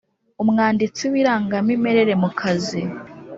[0.41, 2.81] Umwanditsi w irangamimerere mu kazi